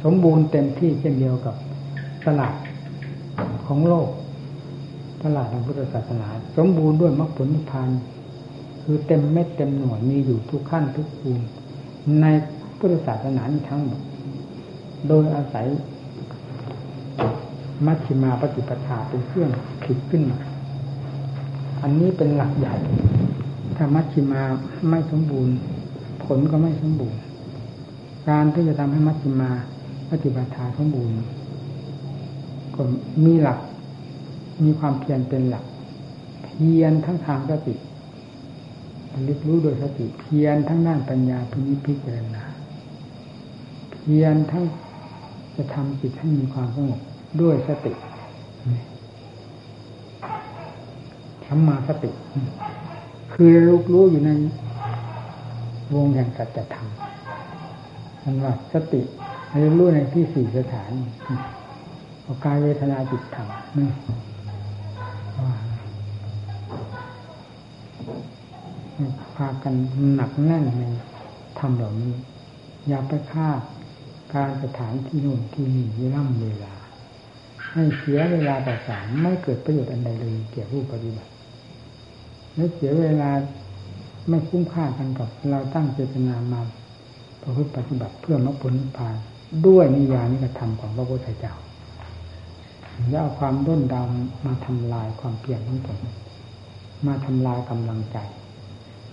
[0.05, 1.55] สมบูรณ์เต็มที่เช่นเดียวกับ
[2.27, 2.55] ตลาด
[3.67, 4.09] ของโลก
[5.23, 7.91] ตลาดทางพุทธศาสนา สมบูรณ์ด้วยมรรคผลนิพพาน
[8.83, 11.45] คือเต็มเม็ดเต็มหน่วยมีอยู่ทุกขั้นทุกภูมิ
[12.21, 12.27] ใน
[12.79, 14.01] พุทธศาสนานี้ทั้งหมด
[15.09, 15.67] โดยอาศัย
[17.87, 19.51] มัชฌิมาปฏิปทาเป็นเครื่อง
[19.85, 20.39] ขิดขึ้นมา
[21.83, 22.75] อันนี้เป็นหลักใหญ่
[23.77, 24.43] ถ้ามัชฌิมา
[24.91, 25.55] ไม่สมบูรณ์
[26.25, 27.21] ผลก็ไม่สมบูรณ์
[28.29, 29.51] การที่จะทำให้มัชฌิมา
[30.15, 31.17] ปฏิปทาสมบูรณ์
[32.75, 32.83] ก็
[33.25, 33.59] มีหลัก
[34.65, 35.65] มีความเพียรเป็นหลัก
[36.45, 37.75] เพียรทั้งทางสติ
[39.29, 42.45] ลึกรู้โดยสติเพียรทั้งด้านปัญญาพิจิพิจารณา
[43.93, 44.65] เพียรทั้ง
[45.57, 47.01] จะทำจิตให้มีความสงบ
[47.41, 47.93] ด้วยสติ
[51.47, 52.11] สัมมาสติ
[53.33, 54.31] คือรู้รู้อยู่ใน
[55.95, 56.89] วงแห่งสัจธรรม
[58.23, 59.03] มันว่าสติ
[59.61, 60.91] รู้ในที่สี่สถาน
[62.45, 63.49] กายเวทนาจิตธรรม
[69.37, 69.75] พากัน
[70.17, 70.83] หนักแน่นใน
[71.59, 72.13] ทำเหล่านี้
[72.89, 73.49] อย่าไปฆ่า
[74.35, 76.75] การสถานที่นู่นที่นี่เวลาเวลา
[77.71, 81.31] ให้เสียเวลาต่างๆไม่เกิดประโยชน์อันใดเลยเกี่ยวกับปฏิบัติ
[82.55, 83.31] และเสียเวลา
[84.29, 86.61] ไม่คุ้มค่ากันกับเราตั้งเจตนามา
[87.43, 89.17] ประพฤติปฏิบัติเพื่อมรรคผลนิพพาน
[89.67, 91.55] ด้วยนิยานิกระทำของพระพุทธเจ้า
[93.11, 95.99] แล้วเอาความด้นดำมาทำลายความเปลี่ยนทั้งตน
[97.07, 98.19] มาทำลายกำลังใจ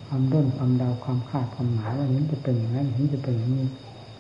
[0.08, 3.66] ความด้นความดาวความคาดความหมายว่าเห็นจะเป็นอย่างนั้นเห็นจะเป็นอย่างนี้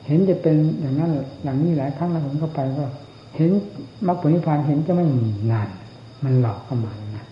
[0.07, 1.11] เห็นจะเป็นอย่างนั้น
[1.43, 2.85] อย่างนี้หลายครั้งแล้วผมก็ไปก็
[3.35, 3.51] เห็น
[4.07, 5.69] มรรคผลนิพพานเห็นจะไม่มีนาน
[6.23, 7.25] มันหลอกเข้ามานะ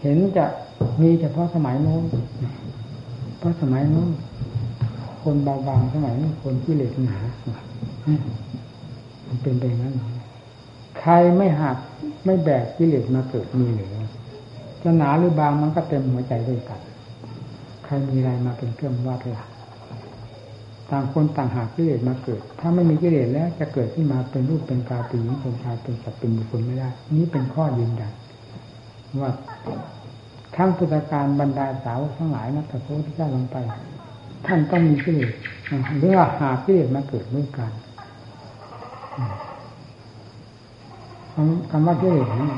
[0.00, 0.44] เห็นจะ
[1.00, 2.04] มีเฉพาะสมัยโน้น
[3.38, 4.08] เพราะสมัยโน้น
[5.24, 7.18] คนเบาบางสมัยนี้คนที่เหล็กหนา
[9.26, 9.94] มันเป็นไปงั้น
[11.00, 11.76] ใครไม่หัก
[12.24, 13.90] ไม่แบกกิเลสมาเกิดมีหรือ
[14.82, 16.80] จะหนาหรือบางมันก็เต็มหัวใจด้วยกัน
[17.84, 19.46] ใครมีอะไรมาเป็นเครื่องวัดลัก
[20.90, 28.12] ต่างคนต่างหากกิเลสมาเกิด ถ้าไม่มีกิเลสแล้วจะเกิดขึ้นมาเป็นรูปเป็นกาเป็นหญิงเป็นชายเป็นสัตว์เป็นบุคคลไม่ได้ นี่เป็นข้อยืนยัน
[29.20, 29.30] ว่า
[30.56, 33.56] ทั้งพุทธการบรรดาสาวทั้งหลายนะพระพุทธเจ้าลงไป
[34.46, 35.32] ท่านต้องมีกิเลส
[35.98, 37.72] หรือว่าหากิเลสมาเกิดด้วยกัน
[41.70, 42.52] คำว่ากิเลสนี่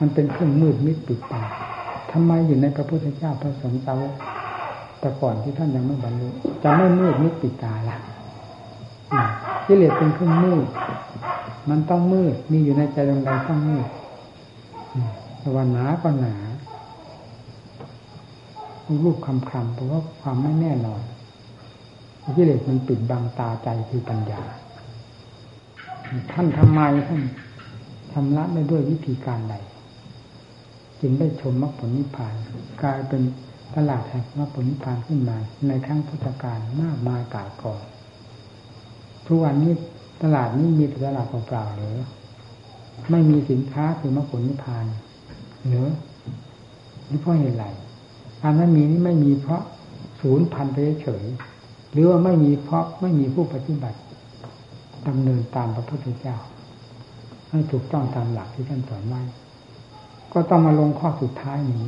[0.00, 1.42] มันเป็นเครื่องมืดมิดปิดตา
[2.12, 4.14] ทำไมอยู่ในพระพุทธเจ้าพระสงฆ์สาวก
[5.00, 6.28] แต่ก่อนที่ท่านยังไม่บรรลุ
[6.62, 7.96] จะไม่มืดมิดปิดตาล่ะ
[9.66, 10.66] กิเลสเป็นเครื่องมืด
[11.70, 13.86] มันต้องมืด มีอยู่ในใจดวงใดต้องมืด
[15.38, 16.34] แต่ว่าหนาก็หนา
[19.04, 21.02] รูปคำคำเพราะว่าความไม่แน่นอน
[22.36, 24.42] กิเลสมันปิดบังตาใจคือปัญญา
[26.32, 27.20] ท่านทำไมท่าน
[28.12, 29.54] ทำละได้ด้วยวิธีการใด
[31.00, 32.34] จึงได้ชมมรรคผลนิพพาน
[32.82, 33.22] กลายเป็น
[33.76, 35.36] ตลาดแห่งมรรคผลนิพพานขึ้นมา
[35.68, 37.82] ในครั้งพุทธกาลมากมายกาก่อน
[39.26, 39.72] ทุกวันนี้
[40.22, 41.96] ตลาดนี้มีแต่ตลาดเปล่าๆหรือ
[43.10, 44.86] ไม่มีสินค้าคือมรรคผลนิพพาน
[45.66, 45.86] หรือ
[47.10, 47.66] นี่เพราะเหตุไร
[48.42, 49.62] การไม่มีนี่ไม่มีเพราะ
[50.20, 51.24] ศูนย์พันไปเฉย
[51.92, 53.98] หรือว่าไม่มีเพราะไม่มีผู้ปฏิบัติ
[55.08, 56.36] ดำเนินตามพระพุทธเจ้า
[57.50, 59.22] ให้ถูกต้องตามหลักที่ท่านสอนไว้
[60.32, 61.86] ก็ต้องมาลงข้อสุดท้ายนี้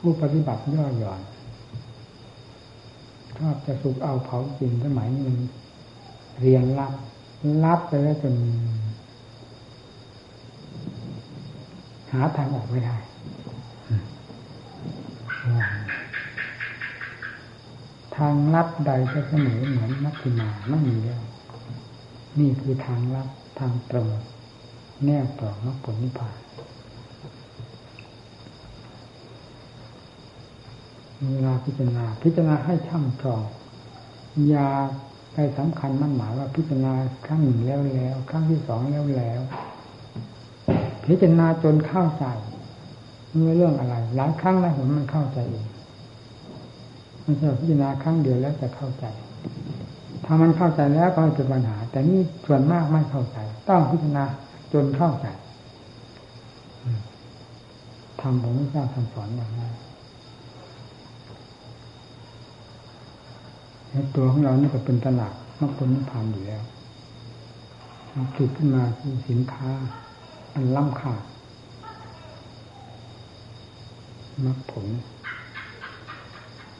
[0.00, 1.20] ผู้ปฏิบัติย่อหย่อน
[3.36, 5.36] ชอบจะสุกเอาเผากินสมัยนี้มัน
[6.40, 6.92] เรียงรับ
[7.64, 8.34] รับไปแล้วจน
[12.12, 12.96] หาทางออกไม่ได้
[18.16, 21.22] ทางลัดใดจะเสมอเหมือนนักกินาไม่มีแล้ว
[22.38, 23.28] นี่คือทางลัด
[23.58, 24.08] ทางตรง
[25.04, 26.36] แน่ต่อมรรคผลนิพพาน
[31.32, 33.42] เวลาพิจารณา พิจารณาให้ช่ำชอง
[34.52, 34.68] ยา
[35.32, 36.92] ไปสำคัญมั่นหมายว่าพิจารณา
[37.26, 39.40] ครั้งหนึ่งแล้วแล้วครั้งที่สองแล้วแล้ว
[41.06, 42.24] พิจารณาจนเข้าใจ
[43.56, 45.66] เรื่องอะไร หลายครั้งแล้วผมมันเข้าใจเอง
[47.24, 49.04] ม่ใช่พิจารณาครั้งเดียวแล้วจะเข้าใจ
[50.24, 54.24] ถ้ามันเข้าใจแล้วก็ไม่เป็นปัญหา แต่นี่ส่วนมากไม่เข้าใจ ต้องพิจารณา
[54.72, 55.26] จนเข้าใจ
[58.20, 59.62] ทำผมไม่ทราบคำสอนอย่างไร
[63.90, 66.62] ในตัวของเรานี่ก็เป็นตลาดมรรคผลนิพพานอยู่แล้ว
[68.36, 69.70] ถูกขึ้นมาคือสินค้า
[70.54, 71.14] อันล้ำค่า
[74.44, 74.86] มรรคผล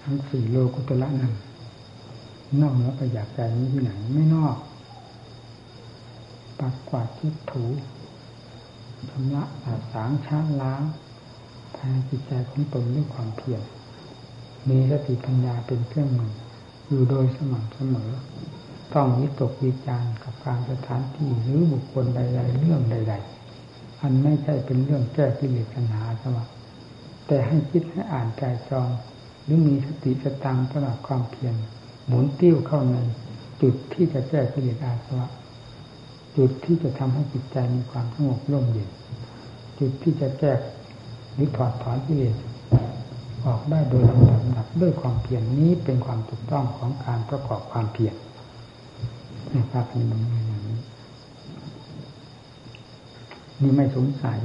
[0.03, 1.35] ทั้งสี่โลกุตละนั้น
[2.61, 4.57] นอกเหนือไปอยากใจนี้ที่ไหนไม่นอก
[6.59, 7.65] ปัดกวาดชิดถู
[9.11, 10.83] ชำระอาสางช้าล้าง
[11.75, 13.63] ภายในจิตใจของตนด้วยความเพียร
[14.69, 16.33] มีสติปัญญาเป็นเครื่องมือ
[16.89, 18.11] อยู่โดยสม่ำเสมอ
[18.95, 23.15] ต้องวิตกวิจารกับการสถานที่หรือบุคคลใด ๆ เรื่องใด
[23.57, 26.39] ๆ อันไม่ใช่เป็นเรื่องแก้กิเลสปัญหาใช่ไหม
[27.27, 28.89] แต่ให้คิดให้อ่านใจจอง
[29.45, 31.55] หรือมีสติสตังตลอดความเพียร
[32.07, 32.97] หมุนติ้วเข้าใน
[33.63, 35.29] จุดที่จะแก้กิเลสอาสวะ
[36.37, 38.91] จุดที่จะทำให้จิตใจมีความสงบร่มเย็น
[39.79, 40.53] จุดที่จะแก้
[41.35, 42.37] หรือถอดถอนกิเลส
[43.47, 48.15] ออกได้โดยลำดับดับด้วยความเพียรนนี้เป็นความถูกต้องของการประกอบความเพียร
[49.53, 50.79] นี่พระพิมพ์อย่างนี้
[53.61, 54.39] นี่ไม่สงสัย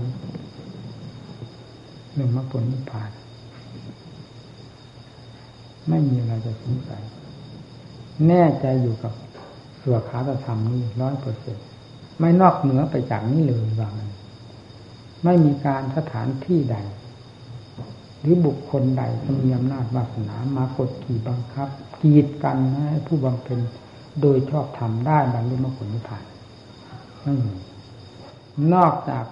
[2.14, 3.12] เรื่องมรรคผลนิพพาน
[5.90, 7.04] ไม่มีอะไรจะสงสัย
[8.28, 9.14] แน่ใจอยู่กับ
[9.82, 11.58] สวขาตธรรมนี่ร้อยเปอร์เซ็น
[12.20, 14.12] ไม่นอกเหนือไปจากนี้เลยว่างัน
[15.24, 16.78] ไม่มีการสถานที่ใด
[18.20, 21.70] หรือบุคคลใดที่มีอำนาจวาสนามากดขี่บังคับ
[22.02, 22.58] กีดกัน
[22.90, 23.60] ให้ผู้บำเพ็ญ
[24.22, 26.24] โดยชอบทำได้บรรลุมรรคผลนิพพาน
[27.24, 27.54] ไม่มี
[28.74, 29.26] นอกจาก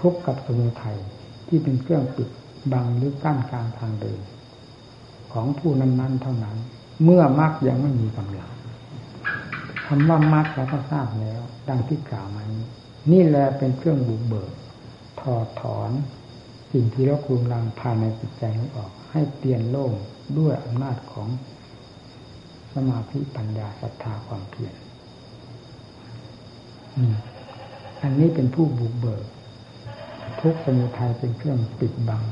[0.00, 0.96] ทุกข์กับสมุทัย
[1.54, 2.28] ที่เป็นเครื่องปิด
[2.72, 4.20] บังหรือกั้นกลางทางเดิน
[5.32, 6.56] ของผู้นั้นๆเท่านั้น
[7.04, 8.50] เมื่อมรรคยังไม่มีกำลัง
[9.86, 12.64] คำว่ามรรคเราก็ทราบแล้ว ดังที่กล่าวมานี้
[13.12, 14.52] นี่แหละเป็นเครื่องบุกเบิก
[15.20, 15.90] ถอดถอน
[16.72, 19.92] สิ่งที่เราคุมลังภายในจิตใจนี้ออก ให้เปลี่ยนโล่ง
[20.38, 21.28] ด้วยอำนาจของ
[22.74, 24.74] สมาธิปัญญาศรัทธาความเพียร
[28.02, 29.24] อันนี้เป็นผู้บุกเบิก
[30.40, 32.22] ทุกสมุทัยเป็นเครื่องปิดบัง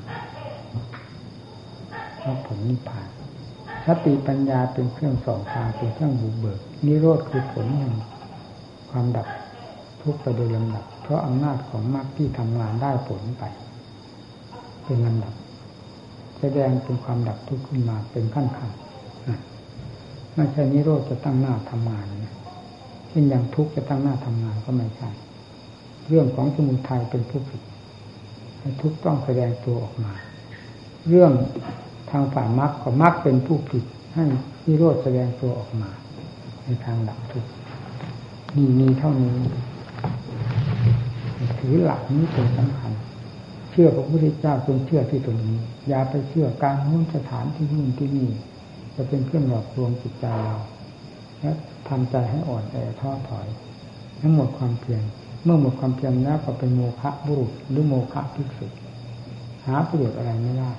[2.20, 3.08] พระผลนิพพาน
[3.86, 7.94] สติปัญญาเป็นเครื่องส่องทางเป็นเครื่องบุกเบิกนิโรธคือผลแห่ง
[8.90, 9.26] ความดับ
[10.02, 13.44] ทุกข์ไปโดยลำดับ เพราะอำนาจของมรรคที่ทำงานได้ผลไป
[14.84, 15.34] เป็นลำดับ
[16.38, 18.70] แสดงเป็นความดับทุกข์ขึ้นมาเป็นขั้นขั้น
[20.34, 22.06] ไม่ใช่นิโรธจะตั้งหน้าทำงาน
[23.08, 25.10] เช่นอย่างทุกข์จะตั้งหน้าทำงานก็ไม่ใช่
[26.08, 27.60] เรื่องของสมุทัยเป็นผู้ผิด
[28.80, 30.12] ทุกต้องแสดงตัวออกมา
[31.08, 31.32] เรื่อง
[32.10, 34.24] ทางฝ่ายมรรคก็มรรคเป็นผู้ผิดให้
[34.66, 35.90] นิโรธแสดงตัวออกมา
[36.64, 37.44] ในทางดับทุก
[38.56, 39.34] นี่มีเท่านี้
[41.58, 42.92] ถือหลักนี้เป็นสำคัญ
[43.70, 48.28] เชื่อพระพุทธเจ้าจงเชื่อที่ตรงนี้ อย่าไปเชื่อการนู่นสถานที่นู่นที่นี่
[48.96, 50.56] จะเป็นเครื่องหลอกลวงจิตใจเรา
[51.40, 51.50] และ
[51.88, 53.46] ทำใจให้อ่อนแอท้อถอย
[54.20, 55.02] ทั้งหมดความเพียร
[55.44, 58.66] เมื่อหมดความเพียรแล้วก็เป็นโมฆะบุรุษหรือโมฆะภิกษุ
[59.66, 60.70] หาประโยชน์อะไรไม่ได้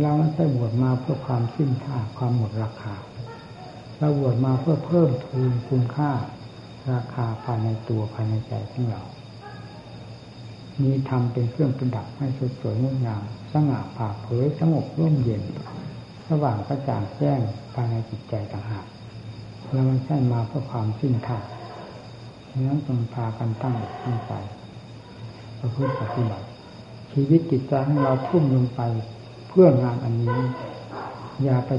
[0.00, 2.94] เราไม่ใช่บวชมาเพื่อความสิ้นค่าความหมดราคา
[3.98, 6.10] เราบวชมาเพื่อเพิ่มทูนคุณค่า
[6.92, 9.02] ราคาภายในตัวภายในใจของเรา
[10.82, 15.42] มีธรรมเป็นเครื่องประดับให้สดสวยงดงามสง่าผ่าเผยสงบร่มเย็น
[16.28, 17.40] สว่างกระจ่างแจ้ง
[17.74, 18.86] ภายในจิตใจต่างหาก
[19.72, 21.38] เราไม่ใช่มาเพื่อความสิ้นค่า
[22.50, 24.32] ฉะนั้นต้องพากันตั้งตั้งใจ
[25.58, 26.46] ประพฤติปฏิบัติ
[27.12, 28.80] ชีวิตจิตใจของเราทุ่มลงไป
[29.48, 30.40] เพื่องานอันนี้
[31.42, 31.70] อย่าไป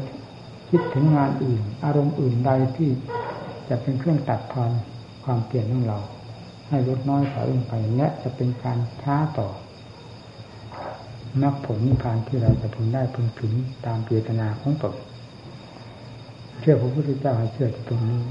[0.69, 2.89] คิดถึงงานอื่น อารมณ์อื่นใดที่
[3.69, 4.71] จะเป็นเครื่องตัดทอน
[5.23, 5.99] ความเปลี่ยนของเรา
[6.69, 9.49] ให้ลดน้อยถอยลงไปและจะเป็นการช้าต่อ
[11.41, 13.53] นับผลนิพพานที่เราจะพึงได้พึงถึง
[13.85, 14.95] ตามเจตนาของตน
[16.59, 18.21] เชื่อพระพุทธเจ้าให้เชื่อตรงนี้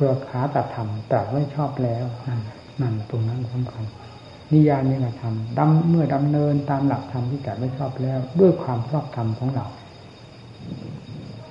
[0.00, 2.40] เพื่อขาตัดธรรมแต่ไม่ชอบแล้วนั่น
[2.80, 3.84] นั่นตรงนั้นสำคัญ
[4.52, 9.66] นิยานิธรรมดำเมื่อดำเนินตามหลักธรรมที่แต่ไม่ชอบแล้ว ด้วยความชอบธรรมของเรา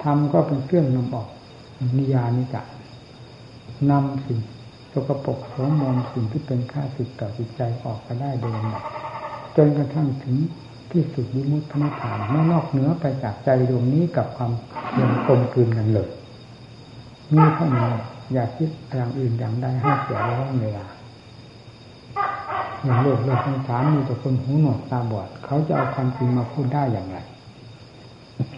[0.04, 1.28] ธรรมก็เป็นเครื่องนำออก
[1.98, 2.62] นิยานิจะ
[3.92, 4.40] นำสิ่ง
[4.94, 5.84] สกปรกสมม
[6.14, 8.84] สิ่งที่เป็นค่าสึกต่อจิตใจออกไปได้โดยลำดับ
[9.56, 10.36] จนกระทั่งถึง
[10.92, 14.52] ที่สุดวิมุตตินิพพานไม่นอกเหนือไปจากใจดวงนี้กับความ
[15.00, 16.10] ยังกลมกลืนกันเลย
[17.36, 17.90] มีเท่านี้
[18.34, 20.86] อย่าคิดอย่างอื่นอย่างใดให้เสียแล้วเวลา
[22.84, 27.18] อย่างโลกโลกสงสารมีแต่คนหูหนวกตาบอด เขาจะเอาความจริงมาพูดได้อย่างไร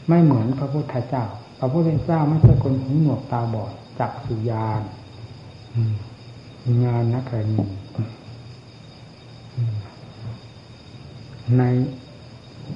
[0.08, 1.24] ไม่เหมือนพระพุทธเจ้า
[1.60, 4.82] พระพุทธเจ้าไม่ใช่คนหูหนวกตาบอดจักสุยาน
[6.86, 7.48] งานนักเรียน
[11.58, 11.64] ใน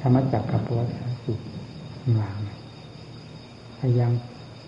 [0.01, 0.87] ธรรมจักรกับวัต
[1.23, 1.33] สุ
[2.17, 2.37] งาน
[3.79, 4.11] พยายาม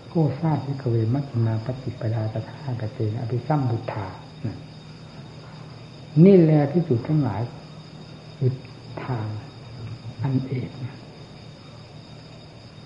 [0.08, 4.06] โกซาทิกเวมัจนาปฏิปดาตถากเตนอภิสัมบุทธา
[6.24, 7.42] นี่แหละที่สุดทั้งหลาย
[8.36, 8.52] คือ
[9.04, 9.26] ทาง
[10.22, 10.70] อันเอก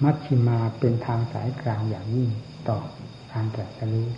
[0.02, 2.30] มัชชิมาเป็นทางสายกลางอย่างยิ่ง
[2.68, 2.78] ต่อ
[3.32, 4.08] การตรัสรู้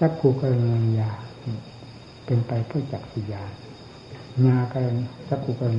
[0.00, 1.10] จักกูกรณยา
[2.24, 3.44] เป็นไปเพื่อจักสิยา
[4.46, 4.94] งาการ
[5.28, 5.72] จักกูกร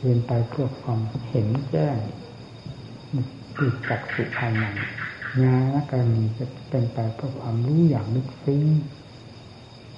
[0.00, 1.96] เป็นไปเพื่อความเห็นแจ้ง
[3.58, 4.64] ติดจักสุภายใน
[5.42, 8.62] งานการมีจะเป็นไปเพื่อความรู้อย่างลึกซึ้ง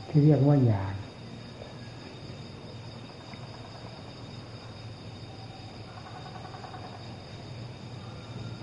[0.09, 0.95] ที่เรียกว่าญาณ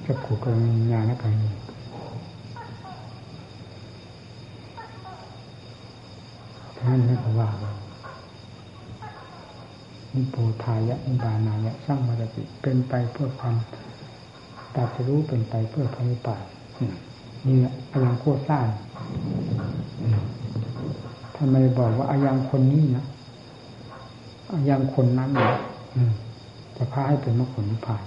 [0.06, 1.52] จักขุกรณีญาณการมี
[6.80, 7.50] ท่านนี่ก็ว่า
[10.14, 13.56] นิโพทายะนิบานายะสร้างมรติเป็นไปเพื่อความ
[14.78, 16.44] ตัดรู้เป็นไปเพื่อพระนิพพาน
[17.46, 17.56] นี่
[17.92, 18.68] อายังโคซ่าน
[21.36, 23.06] ทำไมบอกว่าอายังคนนี้นะ
[24.54, 25.52] อายังคนนั้นนะ
[26.78, 28.04] จะพาให้เป็นมรรคผลนิพพาน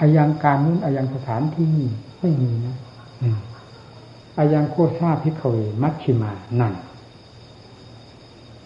[0.00, 1.88] อะยังกาลนู้นอะยังสถานที่นี่
[2.20, 2.76] ไม่มีนะ
[4.38, 6.74] อะยังโข สา ภิกขะเวมัชฌิมานั่น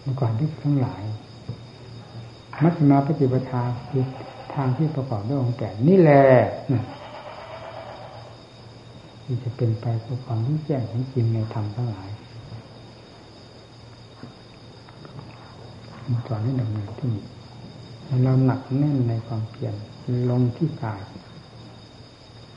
[0.01, 1.03] ดูก่อนภิกษุทั้งหลาย
[2.63, 4.05] มัชฌิมาปฏิปทาคือ
[4.53, 6.25] ทางที่ประกอบด้วยองค์แก่นี่แหละ
[9.23, 12.09] ที่จะเป็นไปเพื่อความรู้แจ้งของจริงในธรรมทั้งหลาย
[16.27, 17.13] ตอนนี้ดำเนินที่
[18.23, 19.73] เราหนักแน่นในความเพียร
[20.29, 21.01] ลงที่กาย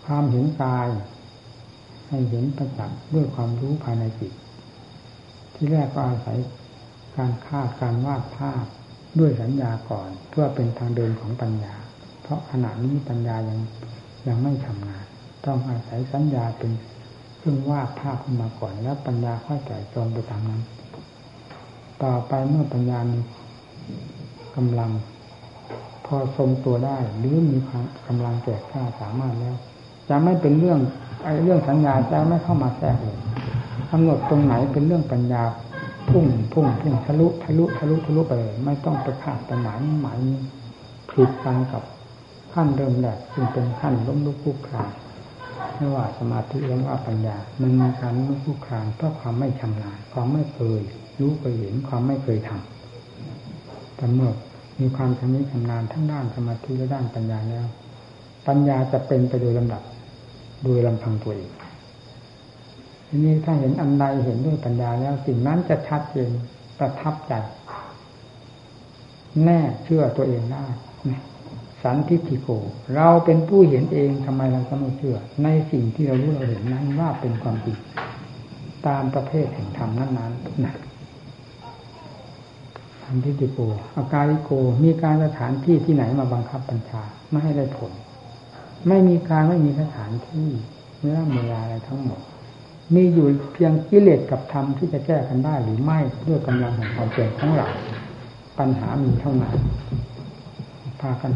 [0.05, 0.89] ความเห็นกาย
[2.09, 4.33] ให้เห็นประจักษ์ด้วยความรู้ภายในจิต
[5.55, 6.39] ที่แรกก็อาศัย
[7.17, 8.65] การคาดการวาดภาพ
[9.19, 11.75] ด้วยสัญญาก่อน เพื่อเป็นทางเดินของปัญญา
[12.23, 13.59] เพราะขณะนี้ปัญญายัง
[14.29, 15.05] ยังไม่ทำงาน
[15.47, 16.73] ต้องอาศัยสัญญาเป็น
[17.39, 20.63] เครื่องวาดภาพขึ้นมาก่อน แล้วปัญญาค่อยแต่จนไปตามนั้น
[22.03, 23.21] ต่อไปเมื่อปัญญามี
[24.57, 24.91] กำลัง
[26.07, 27.57] พอทรงตัวได้หรือมี
[28.07, 29.57] กำลังแก่กล้าสามารถแล้ว
[30.09, 30.79] จะไม่เป็นเรื่อง
[31.25, 33.19] ไอ้เรื่องสัญญาจะไม่เข้ามาแทรกเลย
[33.91, 35.43] กำหนดตรงไหนเป็นเรื่องปัญญา
[36.13, 40.19] พุ่งพุ่งพุ่งทะลุทะลุทะลุทะลุไปเลยไม่ต้องไปขาดไปหมายหมาย
[41.11, 41.83] ผิดกันกับ
[42.53, 44.91] ขั้นเริ่มแรกซึ่งเป็นขั้นล้มลุกคุกคลาน
[45.77, 50.81] ไม่ว่าสมาธิหรือว่าปัญญา มันมีการลุกคุกคลานเพราะความไม่ชำนาญความไม่เคย
[51.21, 54.31] รู้เคยเห็นความไม่เคยทำแต่เมื่อ
[54.81, 57.67] มีความชำนิชำนาญทั้งด้านสมาธิและด้านปัญญาแล้ว
[58.47, 59.83] ปัญญาจะเป็นไปโดยลำดับ
[60.65, 61.51] โดยลำพังตัวเอง
[63.15, 66.31] ทีนี้ถ้าเห็นอันใดเห็นด้วยปัญญาแล้วสิ่งนั้นจะชัดเจน
[66.79, 67.33] ประทับใจ
[69.45, 70.65] แน่เชื่อตัวเองได้
[71.83, 72.49] สันทิฏฐิโก
[72.97, 77.79] เราเป็นผู้เห็นเองทำไมเราจะไม่เชื่อ ในสิ่งที่เรารู้เราเห็นนั้นว่าเป็นความจริง
[78.87, 80.75] ตามประเภทแห่งธรรมนั้นๆนะ
[83.03, 83.59] สันทิฏฐิโก
[83.97, 84.51] อาการิโก
[84.85, 87.93] มีการสถานที่ที่ไหนมาบังคับบัญชาไม่ให้ได้ผล
[88.89, 90.49] ไม่มีการไม่มีสถานที่
[91.01, 92.21] เนื้อเวลาอะไรทั้งหมด
[92.95, 97.69] มีอยู่เพียงกิเลสกับธรรมที่จะแก้กันได้หรือไม่ด้วยกำลังของความเปลี่ยนของเรา
[98.59, 99.57] ปัญหามีเท่านั้น
[101.01, 101.33] พากัน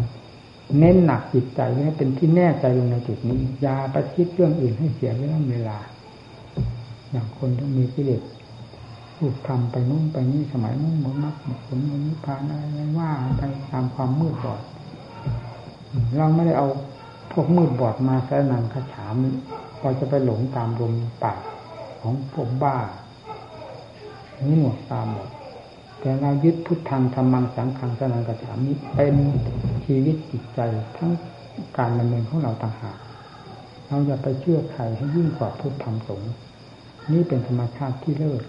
[0.79, 5.79] เน้นหนักจิตใจให้เป็นที่แน่ใจลงในจุดนี้อย่าไปคิดเรื่องอื่นให้เสียเวลาเวลา
[7.11, 8.23] อย่างคนที่มีกิเลส
[9.17, 14.63] พูดทำไปนู่นไปนี่สมัยนู้นหมดมรรคหมดผลหมดนิพพานอะไรว่าไปตามความมืดบอด
[16.17, 16.69] เราไม่ได้เอา
[17.33, 19.25] พวกมืดบอดมาแสนันขฉาม
[19.81, 21.39] พอจะไปหลงตามลมปาก
[22.01, 22.77] ของพวกบ้า
[24.47, 25.29] นี่หมดตามหมด
[26.01, 29.15] แต่เรายึดพุทธังธรรมังสังขังสนังกระฉามิเป็น
[29.85, 30.61] ชีวิตจิตใจ
[30.97, 31.11] ทั้ง
[31.79, 32.99] การดำเนินของเราต่างหาก
[33.87, 36.33] เราอย่าไปเชื่อใครให้ยิ่งกว่าพุทธธรรมสงฆ์
[37.13, 38.43] นี่เป็นธรรมชาติที่เลิศ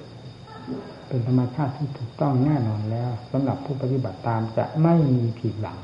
[1.08, 5.78] เป็นธรรมชาติที่ถูกต้องแน่นอนแล้วสำหรับผู้ปฏิบัติตามจะไม่มีผิดหลัง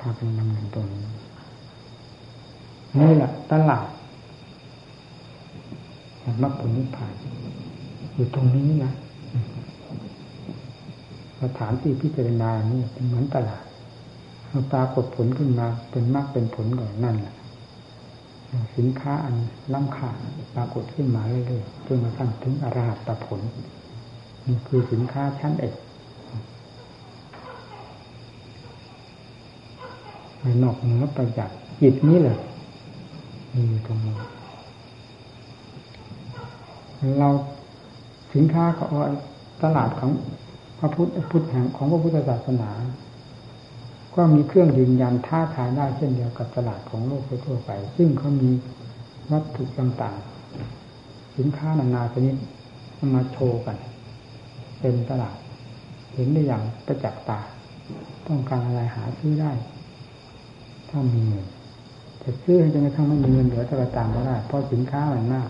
[0.00, 1.04] พาเป็นดำเนินตรงนี้
[3.00, 3.86] นี่แหละตลาด
[6.42, 7.14] มรรคผลนิพพาน
[8.14, 8.92] อยู่ตรงนี้นะ
[11.42, 13.64] สถานที่พิจารณานี่เป็นเหมือนตลาด
[14.72, 17.34] ปรากฏผลขึ้นมาเป็นมากเป็นผลก่อนนั่นแหละ
[18.76, 19.36] สินค้าอัน
[19.72, 20.10] ล้ำค่า
[20.54, 23.40] ปรากฏขึ้นมาเรื่อยๆจนมาตั้งถึงอรหัตผล
[24.46, 25.74] นี่คือสินค้าชั้นเอก
[30.62, 32.38] นอกเหนือไปจากจิตนี้เลย
[33.70, 34.16] มีตรงนี้
[37.18, 37.28] เรา
[38.34, 38.84] สินค้าก็
[39.62, 40.10] ตลาดของ
[40.78, 42.70] พระพุทธพุทธแห่งของพระพุทธศาสนา
[44.14, 48.50] ก็มีเครื่องยืนยันท้าทายได้เช่นเดียวกับตลาดของโลกทั่วไป ซึ่งเขามี
[49.30, 52.34] วัตถุต่างๆ สินค้านานาชนิด
[53.14, 53.76] มาโชว์กัน
[54.80, 55.36] เป็นตลาด
[56.14, 57.40] เห็นได้อย่างประจักษ์ตา
[58.26, 59.52] ต้องการอะไรหาซื้อได้
[60.88, 61.46] ถ้ามีเงิน
[62.22, 65.48] จะซื้อจนกระทั่งไม่มีเงินเหลือจะไปตามก็ได้เพราะสินค้ามันมาก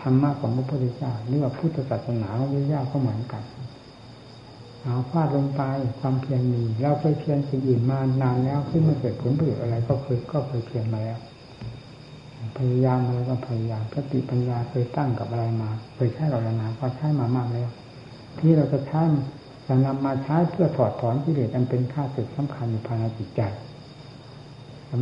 [0.00, 3.42] ธรรมะของพระพุทธเจ้าหรือว่าพุทธศาสนาของพระพุทธเจ้าก็เหมือนกัน
[4.82, 5.62] เอาพลาดลงไป
[6.00, 11.18] ความเพียรมีเราเคยเพียรสิ่งอื่นมานานแล้วขึ้นมาเกิดผลประโยชน์อะไร ก็เคยก็เคยเพียรมาแล้ว
[12.58, 17.70] พยายามอะไรก็พยายามสติปัญญาเคยตั้งกับอะไรมาเคยใช้เรานานก็ใช้มามากแล้ว
[18.38, 19.02] ที่เราจะใช้
[19.66, 23.40] จะนำมาใช้เพื่อถอดถอนกิเลสอันเป็นข้าศึกสำคัญอยู่ภายในจิตใจ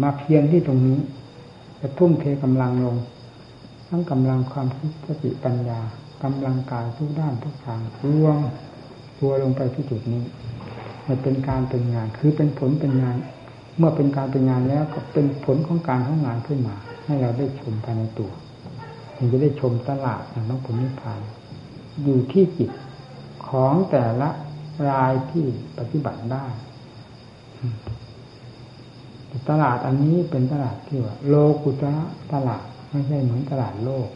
[0.03, 0.99] มาเพียรที่ตรงนี้
[1.81, 2.97] จะทุ่มเทกำลังลง
[3.89, 5.81] ทั้งกำลังความคิดสติปัญญา
[6.23, 8.39] กำลังกายทุกด้านทุกทางรวม
[9.21, 10.23] ตัวลงไปที่จุดนี้
[11.09, 13.17] มันเป็นการเป็นงาน คือเป็นผลเป็นงาน
[13.79, 18.31] เมื่อเป็นการเป็นงานแล้วก็เป็นผลของการของงานขึ้นมา ให้เราได้ชมภายในตัว
[19.17, 21.21] มันจะได้ชมตลาดอย่างน้องผลนิพพาน
[22.05, 22.71] อยู่ที่จิต
[23.49, 24.31] ของแต่ละ
[24.89, 25.45] รายที่
[25.79, 26.47] ปฏิบัติได้
[29.49, 31.97] ตลาดอันนี้เป็นตลาดที่ว่า โลกุตระ
[32.33, 34.09] ตลาด ไม่ใช่เหมือนตลาดโลก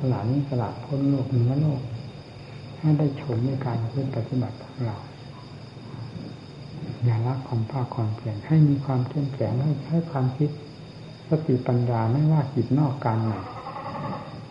[0.00, 1.80] ตลาดนี้ตลาดพ้นโลกเหนือโลก
[2.78, 4.96] ให้ได้ชมในการเพื่อปฏิบัติของเรา
[7.04, 10.50] อย่าละความภาคความเพียรให้มีความเข้มแข็งให้ใช้ความคิด
[11.28, 13.32] สติปัญญาไม่ว่าจิตนอกการไหน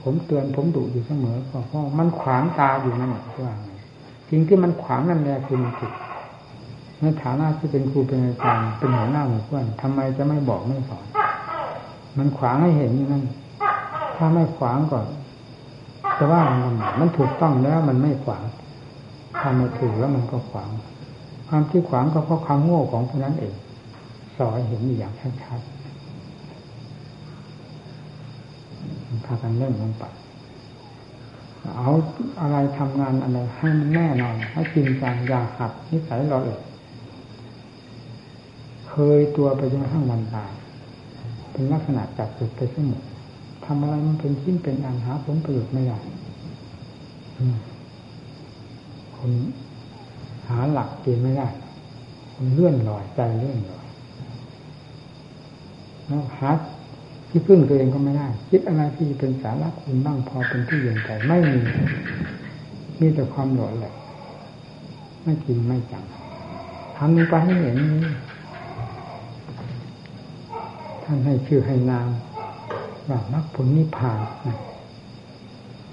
[0.02, 3.54] ผมเตือนผมดุอยู่เสมอเพราะมันขวางตาอยู่นั่นแหละว่า
[4.30, 5.92] สิ่งที่มันขวางนั่นแหละคือมันผิด
[7.00, 11.06] ในฐานะที่เป็นครูเป็นอาจารย์เป็นหัวหน้าหมู่เพื่อนทำไมจะไม่บอกไม่สอน
[12.18, 13.24] มันขวางให้เห็นนั่น
[14.16, 15.06] ถ้าไม่ขวางก่อน
[16.18, 18.44] จะว่ามันมันถูกต้องแล้วมันไม่ขวาง
[19.42, 20.70] ทำมาถูกแล้วมันก็ขวาง
[21.48, 23.54] ความที่ขวางก็เพราะความโง่ของผู้นั้นเอง
[24.38, 25.70] สอนเห็นอย่างชัดๆ
[29.26, 30.04] พากันเล่นลงไป
[31.78, 31.90] เอา
[32.42, 36.62] อะไรทำงานอะไรให้มันแน่นอนให้จริงจังอย่าหัดนิสัยเราเอง
[38.90, 40.52] เคยตัวไปจนกระทั่งวันตาย
[41.54, 43.02] เป็นลักษณะจับจุดไปสมุด
[43.66, 46.00] ทำอะไรมันเป็นชิ้นเป็นอันหาผลประโยชน์ไม่ได้
[49.18, 49.32] คน
[50.48, 51.48] หาหลักเกณฑ์ไม่ได้
[52.34, 53.86] คนเลื่อนลอยใจเลื่อนลอย
[56.08, 56.50] แล้วหา
[57.30, 61.62] ที่พึ่งตัวเองก็ไม่ได้ คิดอะไรที่เป็นสาระคุณบ้างพอเป็นที่เย็นใจไม่มี
[63.00, 63.94] มีแต่ความหลอนแหละ
[65.24, 66.04] ไม่กินไม่จัง
[66.98, 68.04] ทำลงไปให้เห็นนี้
[71.04, 72.10] ท่านให้ชื่อให้นาม
[73.10, 74.20] ว่ามรรคผลนิพพาน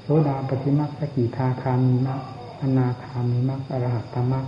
[0.02, 2.20] โสดาปฏิมรรคสกิทาคามีมรรค
[2.62, 4.46] อนาคามีมรรคอรหัตตมรรค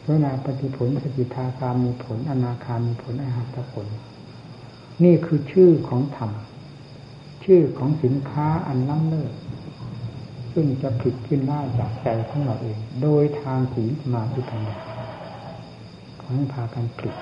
[0.00, 3.86] โสดาปฏิผลสกิทาคามีผล อนาคามีผลอรหัตผล
[5.04, 6.30] นี่คือชื่อของธรรม
[7.44, 9.32] ชื่อของสินค้าอันล้ำเลิศ
[10.52, 14.76] ซึ่งจะผิดขึ้นได้จากใจของเราเอง โดยทางศีลมาที่ปัญญา
[16.20, 17.16] ขอให้พากันผลิต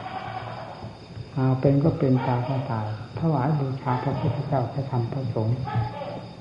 [1.34, 2.86] เอาเป็นก็เป็นตายก็ตาย
[3.18, 5.56] ถวายบูชาพระพุทธเจ้าพระธรรมพระสงฆ์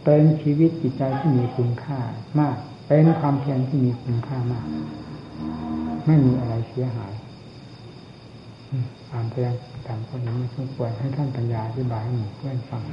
[0.03, 1.99] เป็นชีวิตจิตใจที่มีคุณค่า
[2.39, 2.55] มาก
[2.87, 4.65] เป็นความเพียรที่มีคุณค่ามาก
[6.05, 7.13] ไม่มีอะไรเสียหาย
[9.11, 9.53] อ่านเพียง
[9.87, 12.83] ตามคนนี้ไม่สมควรให้ท่านปัญญาอธิบายให้หมู่เพื่อนฟัง